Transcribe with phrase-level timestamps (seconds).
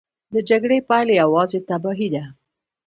[0.33, 2.23] د جګړې پایله یوازې تباهي ده.